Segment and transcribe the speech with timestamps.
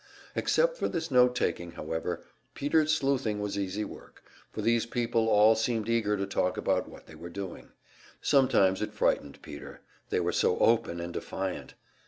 [0.35, 2.23] Except for this note taking, however,
[2.55, 7.05] Peter's sleuthing was easy work, for these people all seemed eager to talk about what
[7.05, 7.69] they were doing;
[8.19, 11.75] sometimes it frightened Peter they were so open and defiant!